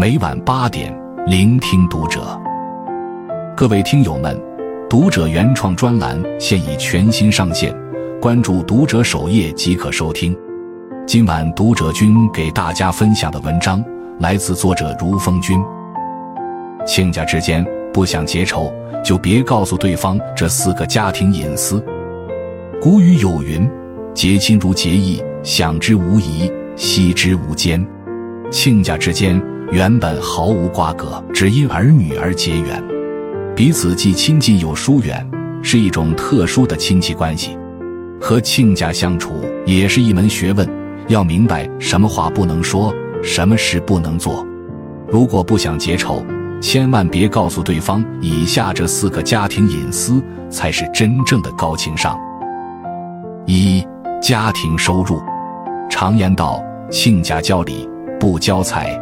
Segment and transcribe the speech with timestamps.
[0.00, 0.90] 每晚八点，
[1.26, 2.40] 聆听读者。
[3.54, 4.34] 各位听友们，
[4.88, 7.70] 读者原创专栏现已全新上线，
[8.18, 10.34] 关注读者首页即可收听。
[11.06, 13.84] 今晚读者君给大家分享的文章
[14.20, 15.62] 来自作者如风君。
[16.86, 17.62] 亲家之间
[17.92, 18.72] 不想结仇，
[19.04, 21.78] 就别告诉对方这四个家庭隐私。
[22.80, 23.70] 古语有云
[24.16, 27.86] ：“结亲如结义，想之无疑，惜之无间。”
[28.50, 29.40] 亲家之间
[29.72, 32.82] 原本毫无瓜葛，只因儿女而结缘，
[33.54, 35.24] 彼此既亲近又疏远，
[35.62, 37.56] 是一种特殊的亲戚关系。
[38.20, 40.68] 和亲家相处也是一门学问，
[41.06, 44.44] 要明白什么话不能说，什么事不能做。
[45.08, 46.20] 如果不想结仇，
[46.60, 52.18] 千万别告诉对方以下这四个家庭隐私，才是真正的高情商。
[53.46, 53.86] 一、
[54.20, 55.22] 家庭收入。
[55.88, 56.60] 常言道
[56.90, 59.00] ：“亲家教礼，不交财。”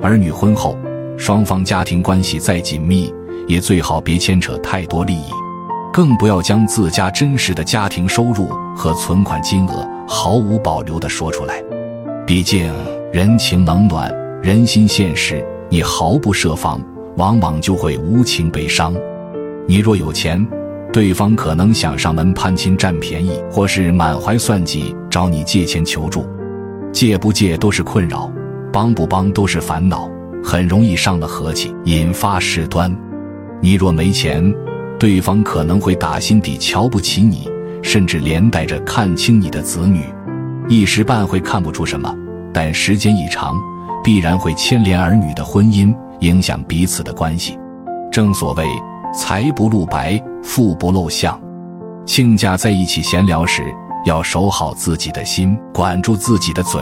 [0.00, 0.76] 儿女婚后，
[1.16, 3.12] 双方家庭关系再紧密，
[3.48, 5.30] 也最好别牵扯太多利益，
[5.92, 8.46] 更不要将自家真实的家庭收入
[8.76, 11.62] 和存款金额毫无保留地说出来。
[12.24, 12.72] 毕竟
[13.12, 15.44] 人情冷暖，人心现实。
[15.70, 16.80] 你毫不设防，
[17.16, 18.94] 往往就会无情被伤。
[19.66, 20.46] 你若有钱，
[20.92, 26.24] 对方可能想上门攀亲占便宜，或是满怀算计找你借钱求助。
[26.90, 28.32] 借不借都是困扰，
[28.72, 30.08] 帮不帮都是烦恼，
[30.42, 32.94] 很容易伤了和气，引发事端。
[33.60, 34.54] 你若没钱，
[34.98, 37.48] 对方可能会打心底瞧不起你，
[37.82, 40.02] 甚至连带着看清你的子女。
[40.68, 42.14] 一时半会看不出什么，
[42.52, 43.54] 但时间一长。
[44.04, 47.58] 必然会牵连儿女的婚姻，影响彼此的关系。
[48.10, 48.64] 正所谓
[49.12, 51.38] 财不露白，富不露相。
[52.06, 53.62] 亲家在一起闲聊时，
[54.06, 56.80] 要守好自己的心，管住自己的嘴。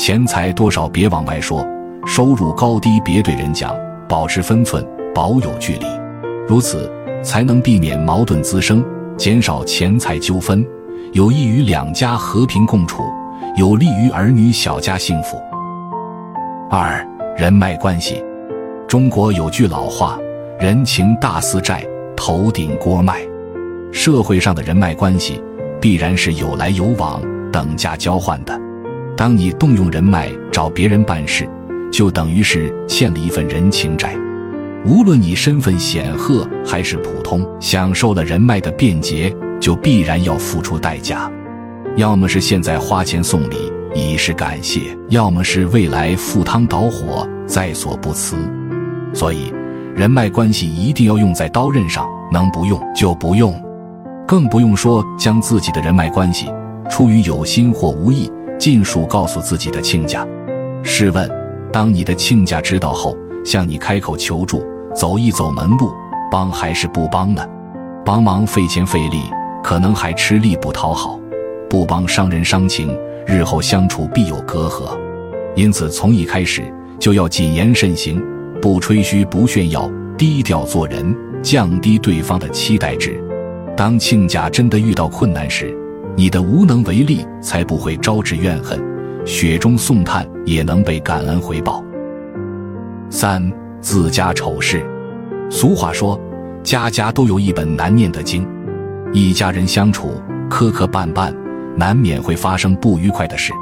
[0.00, 1.62] 钱财多少别往外说，
[2.06, 3.76] 收入高低别对人讲，
[4.08, 4.82] 保持分寸，
[5.14, 5.84] 保有距离，
[6.48, 6.90] 如此
[7.22, 8.82] 才能避免矛盾滋生，
[9.18, 10.66] 减少钱财纠纷，
[11.12, 13.02] 有益于两家和平共处，
[13.56, 15.36] 有利于儿女小家幸福。
[16.70, 17.06] 二
[17.36, 18.24] 人脉关系，
[18.88, 20.18] 中国有句老话
[20.58, 21.84] ：“人情大似债，
[22.16, 23.20] 头顶锅卖。”
[23.92, 25.42] 社会上的人脉关系，
[25.78, 27.20] 必然是有来有往、
[27.52, 28.58] 等价交换的。
[29.20, 31.46] 当你动用人脉找别人办事，
[31.92, 34.16] 就等于是欠了一份人情债。
[34.86, 39.30] 无论你身份显赫还是普通，享受了人脉的便捷，
[39.60, 41.30] 就必然要付出代价。
[41.96, 43.70] 要么是现在花钱送礼。
[43.94, 48.36] 以示感谢，要么是未来赴汤蹈火，在所不辞。
[49.12, 49.52] 所以，
[49.94, 53.54] 人脉关系一定要用在刀刃上，能不用就不用，
[54.26, 56.46] 更不用说将自己的人脉关系
[56.88, 60.24] 出于有心或无意，尽数告诉自己的亲家。
[60.82, 61.28] 试问，
[61.72, 64.62] 当你的亲家知道后，向你开口求助，
[64.94, 65.90] 走一走门路，
[66.30, 67.42] 帮还是不帮呢？
[68.04, 69.22] 帮忙费钱费力，
[69.64, 71.18] 可能还吃力不讨好；
[71.70, 72.94] 不帮伤人伤情。
[73.26, 74.98] 日后相处必有隔阂，
[75.54, 76.62] 因此从一开始
[76.98, 78.22] 就要谨言慎行，
[78.60, 83.22] 不吹嘘，不炫耀，低调做人，降低对方的期待值。
[83.76, 85.74] 当亲家真的遇到困难时，
[86.16, 88.78] 你的无能为力才不会招致怨恨，
[89.24, 91.82] 雪中送炭也能被感恩回报。
[93.08, 93.50] 三
[93.80, 94.84] 自家丑事，
[95.50, 96.20] 俗话说，
[96.62, 98.46] 家家都有一本难念的经，
[99.12, 101.34] 一家人相处磕磕绊绊。
[101.76, 103.52] 难免会发生不愉快的事，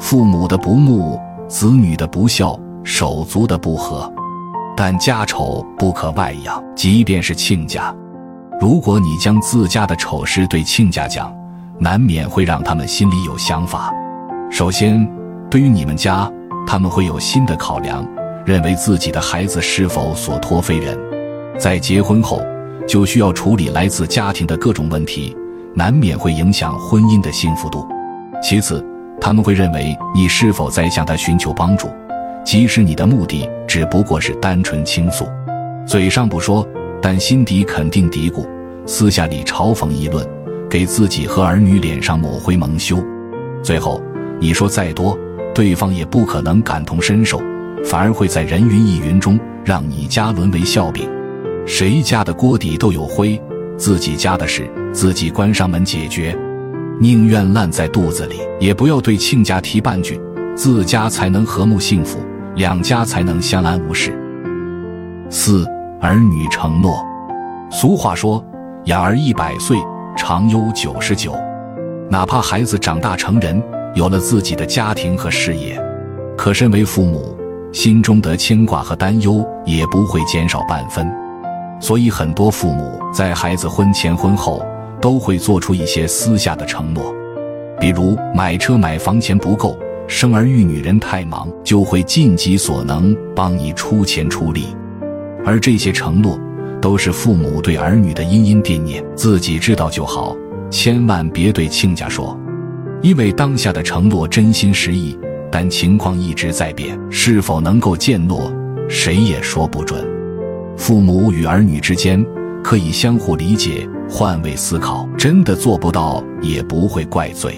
[0.00, 4.10] 父母的不睦，子女的不孝，手足的不和。
[4.76, 7.94] 但家丑不可外扬，即便是亲家，
[8.60, 11.34] 如果你将自家的丑事对亲家讲，
[11.80, 13.92] 难免会让他们心里有想法。
[14.50, 15.08] 首先，
[15.50, 16.30] 对于你们家，
[16.66, 18.06] 他们会有新的考量，
[18.44, 20.98] 认为自己的孩子是否所托非人。
[21.58, 22.42] 在结婚后，
[22.86, 25.36] 就需要处理来自家庭的各种问题。
[25.74, 27.86] 难免会影响婚姻的幸福度。
[28.42, 28.84] 其次，
[29.20, 31.88] 他们会认为你是否在向他寻求帮助，
[32.44, 35.28] 即使你的目的只不过是单纯倾诉，
[35.86, 36.66] 嘴上不说，
[37.00, 38.44] 但心底肯定嘀咕，
[38.86, 40.26] 私下里嘲讽议论，
[40.70, 43.02] 给自己和儿女脸上抹灰蒙羞。
[43.62, 44.02] 最后，
[44.40, 45.18] 你说再多，
[45.54, 47.40] 对方也不可能感同身受，
[47.84, 51.08] 反而会在人云亦云中让你家沦为笑柄。
[51.66, 53.40] 谁家的锅底都有灰。
[53.76, 56.36] 自己家的事，自己关上门解决，
[57.00, 60.20] 宁愿烂在肚子里，也不要对亲家提半句，
[60.56, 62.18] 自家才能和睦幸福，
[62.56, 64.12] 两家才能相安无事。
[65.30, 65.64] 四
[66.00, 67.06] 儿女承诺，
[67.70, 68.44] 俗话说，
[68.86, 69.78] 养儿一百岁，
[70.18, 71.32] 长忧九十九。
[72.10, 73.62] 哪怕孩子长大成人，
[73.94, 75.80] 有了自己的家庭和事业，
[76.36, 77.38] 可身为父母，
[77.72, 81.08] 心中的牵挂和担忧也不会减少半分。
[81.80, 84.66] 所以，很多父母在孩子婚前婚后
[85.00, 87.14] 都会做出一些私下的承诺，
[87.78, 89.78] 比如买车买房钱不够，
[90.08, 94.66] 生儿育女人太忙，就会尽己所能帮你出钱出力。
[95.46, 96.38] 而这些承诺，
[96.80, 100.36] 都是父母对儿女的殷殷惦念，自己知道就好，
[100.70, 102.38] 千万别对亲家说。
[103.00, 105.18] 因为当下的承诺真心实意，
[105.50, 108.52] 但情况一直在变，是否能够践诺，
[108.88, 110.04] 谁也说不准。
[110.76, 112.24] 父母与儿女之间
[112.62, 117.56] 可以相互理解、换位思考，真的做不到也不会怪罪。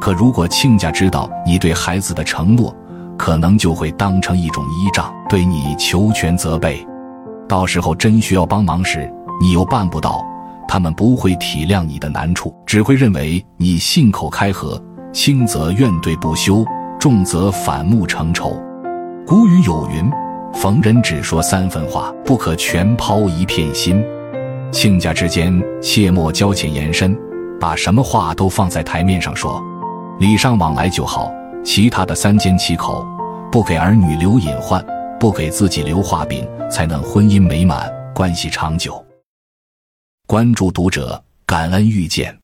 [0.00, 2.74] 可如果亲家知道你对孩子的承诺，
[3.18, 6.86] 可能就会当成一种依仗，对你求全责备。
[7.50, 10.24] 到时候真需要帮忙时，你又办不到。
[10.68, 14.80] 他们不会体谅你的难处，只会认为你信口开河，
[15.12, 16.64] 轻则怨怼不休，
[16.96, 18.56] 重则反目成仇。
[19.26, 20.08] 古语有云
[20.54, 24.00] ：“逢人只说三分话，不可全抛一片心。”
[24.70, 27.18] 亲家之间切莫交浅言深，
[27.60, 29.60] 把什么话都放在台面上说，
[30.20, 31.28] 礼尚往来就好。
[31.64, 33.04] 其他的三缄其口，
[33.50, 34.80] 不给儿女留隐患，
[35.20, 39.04] 不给自己留画饼，才能婚姻美满，关系长久。
[40.26, 42.39] 关注读者，感恩遇见。